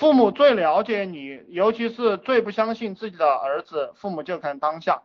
[0.00, 5.02] 父母最了解你，尤其是最不相信自己的儿子，父母就看当下。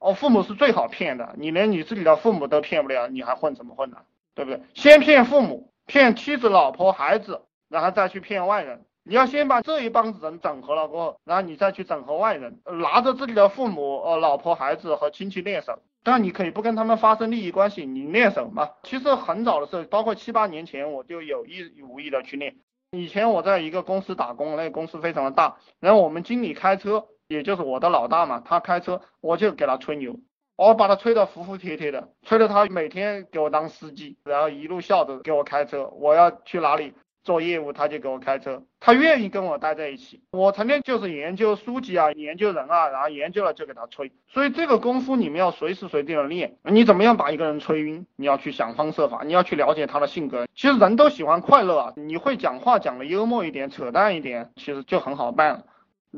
[0.00, 3.98] 哦，父母是最好骗的，你连你自己的父母都骗不了，你还混什么混呢？
[4.34, 4.60] 对不对？
[4.74, 8.84] 先骗父母，骗妻子、老婆、孩子，然后再去骗外人。
[9.04, 15.78] 你要先把这一帮子人整合了过后，然后你再去整合外人，拿着自己的父母、呃、老婆、孩子和亲戚练手。
[16.02, 18.70] 但，你可以不跟他们发生利益关系，你练手嘛。
[18.82, 22.56] 其实很早的时候，包括七八年前，我就有意无意的去练。
[22.90, 27.06] 以前我在一个公司打工，那个公司非常的大，然后我们经理开车。
[27.28, 30.14] 也就是我的老大嘛，他开车，我就给他吹牛，
[30.54, 36.94] 我把他吹得服服帖帖的，吹得他每天给我当司机，然后一路笑着给我开车，我要去哪里
[37.26, 40.22] 做业务，他就给我开车，他愿意跟我待在一起。
[40.30, 44.12] 我成天就是研究书籍啊，研究人啊，然后研究了就给他吹。
[44.28, 46.56] 所以这个功夫你们要随时随地的练。
[46.62, 48.06] 你怎么样把一个人吹晕？
[48.14, 50.46] 你要去想方设法，你要去了解他的性格。
[50.54, 55.64] 其实人都喜欢快乐啊，你会讲话讲的幽默一点，扯淡一点，其实就很好办了。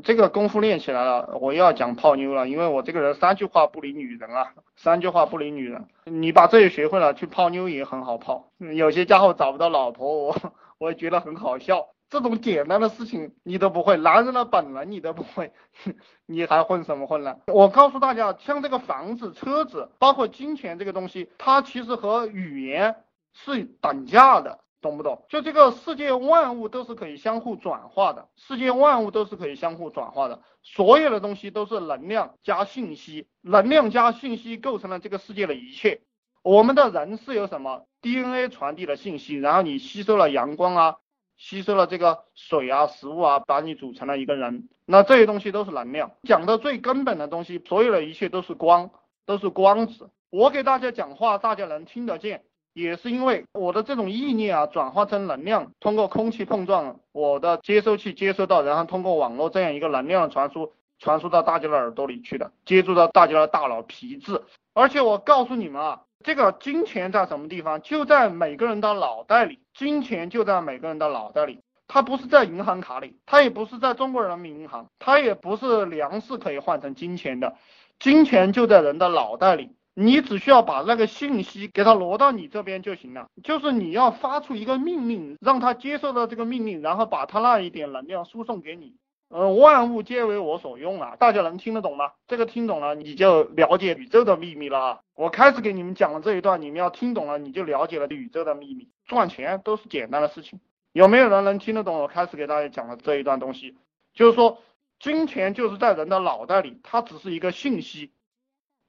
[0.03, 5.87] 这个功夫练起来了，我又要讲泡妞了，因为我这个人三句话不离女人啊，三句话不离女人。
[6.05, 8.51] 你把这些学会了，去泡妞也很好泡。
[8.57, 10.35] 有些家伙找不到老婆，我
[10.77, 11.87] 我也觉得很好笑。
[12.09, 15.51] 这种简单的事情你都不会，男人的本能你都不会，
[16.25, 17.37] 你还混什么混呢？
[17.47, 22.95] 我告诉大家，像这个房子、车子，包括金钱这个东西，它其实和语言
[23.33, 24.59] 是等价的。
[24.81, 25.25] 懂不懂？
[25.29, 36.01] 就这个世界万物都是可以相互转化的，世界万物都是可以相互转化的，所有的东西都是能量加信息，能量加信息构成了这个世界的一切。
[36.41, 40.95] 我们的人是由什么 DNA 传递的信息，然后你吸收了阳光啊，
[41.35, 44.69] 吸收了这个水啊，食物啊，把你组成了一个人。
[44.85, 46.11] 那这些东西都是能量。
[46.23, 48.91] 讲的最根本的东西，所有的一切都是光，
[49.25, 50.09] 都是光子。
[50.29, 52.43] 我给大家讲话，大家能听得见。
[52.79, 64.41] 也是因为我的这种意念啊，转化成能量，通过空气碰撞，我的接收器接收到，然后通过网络这样一个能量的传输，传输到大家的耳朵里去的，接触到大家的大脑皮质。
[64.73, 67.81] 而且我告诉你们啊，这个金钱在什么地方？
[67.81, 77.55] 就在每个人的脑袋里，金钱就在每个人的脑袋里，它不是在银行卡里，它也不是在中国人民银行，它也不是粮食可以换成金钱的，
[77.99, 79.71] 金钱就在人的脑袋里。
[80.01, 88.93] 你只需要把那个信息给他挪到你这边就行了，就是你要发出一个命令，让他接受到这个命令，然后把他那一点能量输送给你。
[89.27, 92.13] 呃，万物皆为我所用啊，大家能听得懂吗？
[92.29, 94.99] 这个听懂了，你就了解宇宙的秘密了啊。
[95.15, 98.87] 我开始给你们讲了这一段，你们要听懂了，你就了解了宇宙的秘密。
[99.05, 100.61] 赚钱都是简单的事情，
[100.93, 101.99] 有没有人能听得懂？
[101.99, 103.75] 我开始给大家讲的这一段东西，
[104.13, 104.59] 就是说，
[104.97, 108.11] 金钱就是在人的脑袋里，它只是一个信息。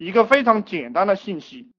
[0.00, 1.70] 一个非常简单的信息，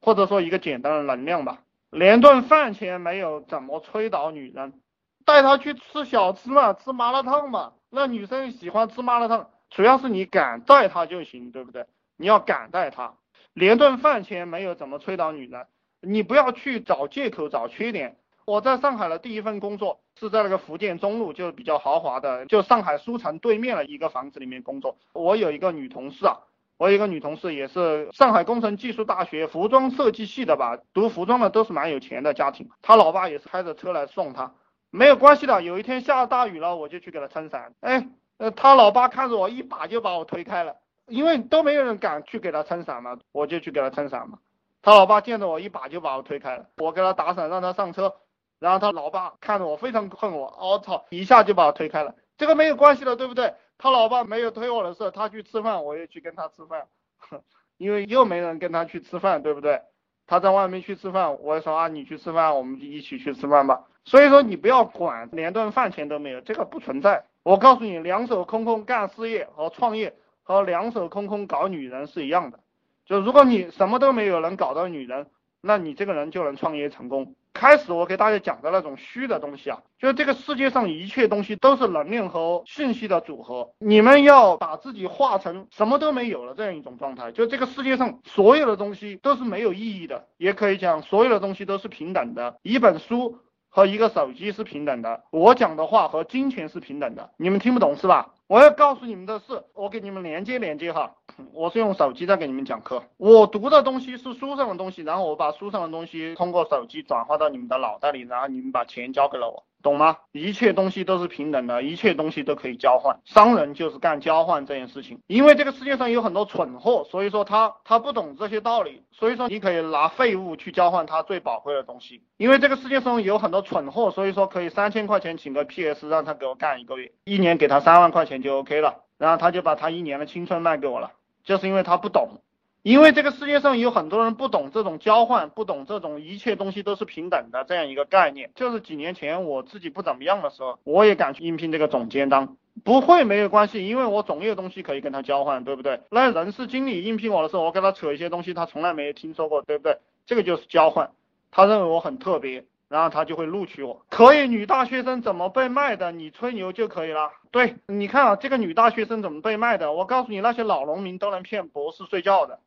[0.00, 1.64] 或者说一个简单的能量吧。
[1.90, 4.80] 连顿饭钱没有，怎么催倒女人？
[5.24, 7.72] 带她去吃小吃嘛，吃麻辣烫嘛。
[7.90, 11.86] 那女生喜欢吃麻辣烫，主要是你敢带她就行，对不对？
[12.16, 13.14] 你要敢带她。
[13.54, 15.66] 连顿饭钱没有，怎么催倒女人？
[16.00, 18.18] 你不要去找借口找缺点。
[18.44, 24.96] 我在上海的第一份工作是在那个福建中路，就比较豪华的，就上海书城对面的一个房子里面工作。
[25.12, 26.38] 我有一个女同事啊。
[26.78, 32.68] 我有一个女同事，也是上海工程技术大学服装设计系的吧，读服装的都是蛮有钱的家庭。
[32.82, 34.52] 她老爸也是开着车来送她，
[34.90, 35.62] 没有关系的。
[35.62, 37.72] 有一天下大雨了，我就去给她撑伞。
[37.80, 40.76] 哎，呃，她老爸看着我，一把就把我推开了，
[41.06, 44.38] 因为都没有人敢去给她撑伞嘛，我就去给她撑伞嘛。
[44.82, 46.66] 她老爸见着我，一把就把我推开了。
[46.76, 48.14] 我给他打伞，让他上车，
[48.60, 52.14] 然后他老爸看着我，非常恨我，我操，一下就把我推开了。
[52.36, 53.54] 这个没有关系的，对不对？
[53.78, 56.86] 他老爸没有推我的事，他去吃饭，我也去跟他吃饭，
[57.76, 59.80] 因为又没人跟他去吃饭，对不对？
[60.26, 63.84] 他在外面去吃饭，我也说啊，你去吃饭，我们就一起去吃饭吧。
[64.04, 67.24] 所以说你不要管，连顿饭钱都没有，这个不存在。
[67.42, 72.58] 我告诉你，两手空空干事业和创业和两手空空搞女人是一样的。
[73.04, 75.26] 就如果你什么都没有能搞到女人，
[75.60, 77.34] 那你这个人就能创业成功。
[77.56, 83.70] 开始我给大家讲的那种虚的东西啊，就是这个世界上一切东西都是能量和信息的组合。
[83.78, 92.58] 你们要把自己化成什么都没有了这样一种状态，就这个世界上所有的东西都是没有意义的，也可以讲所有的东西都是平等的。
[92.62, 93.38] 一本书
[93.70, 97.30] 和一个手机是平等的，我讲的话和金钱是平等的。
[97.38, 98.34] 你们听不懂是吧？
[98.46, 101.14] 我要告诉你们的是，我给你们连接连接哈。
[101.52, 109.64] 我是用手机在给你们讲课，我读的东西是书上的东西，然后我把书上的东西通过手机转化到你们的脑袋里，然后你们把钱交给了我。
[109.82, 110.16] 懂吗？
[110.32, 113.20] 一切东西都是平等的，一切东西都可以交换。
[113.24, 115.20] 商人就是干交换这件事情。
[115.28, 119.04] 因为这个世界上有很多蠢货，所以说他他不懂这些道理。
[119.12, 122.22] 所以说你可以拿废物去交换他最宝贵的东西。
[122.36, 129.04] 因为这个世界上有很多蠢货，所以说可以三千块钱请个 PS 让他给我干一个月，一年给他三万块钱就 OK 了。
[129.18, 131.12] 然后他就把他一年的青春卖给我了，
[131.46, 132.42] 就是因为他不懂。
[132.82, 138.52] 因为这个世界上有很多人不懂这种交换，不懂这种一切东西都是平等的这样一个概念。
[138.54, 146.02] 就是几年前我自己不怎么样的时候，我也敢去应聘这个总监当，不会没有关系，因为我总有东西可以跟他交换，对不对？
[146.12, 149.98] 那人事经理应聘我的时候，我跟他扯一些东西，他从来没有听说过，对不对？
[150.26, 151.10] 这个就是交换，
[151.50, 154.04] 他认为我很特别，然后他就会录取我。
[154.10, 156.12] 可以，女大学生怎么被卖的？
[156.12, 157.32] 你吹牛就可以了。
[157.50, 159.92] 对，你看啊，这个女大学生怎么被卖的？
[159.92, 162.60] 我告诉你，那些老农民都能骗博士睡觉的。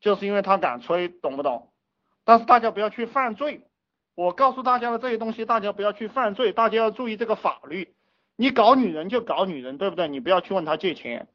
[0.00, 1.70] 就是因为他敢吹，懂不懂？
[2.24, 3.62] 但是大家不要去犯罪。
[4.14, 7.94] 我告诉大家的这些东西，大家不要去犯罪，大家要注意这个法律。
[8.36, 10.08] 你搞女人就搞女人，对不对？
[10.08, 11.26] 你不要去问他借钱，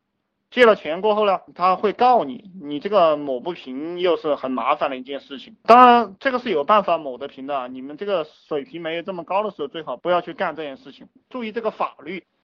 [0.52, 5.56] 借了钱过后呢，他会告你，你这个抹不平又是很麻烦的一件事情。
[5.64, 7.68] 当然，这个是有办法抹得平的。
[7.68, 12.24] 你们这个水平没有这么高的时候，最好不要去干这件事情，注意这个法律。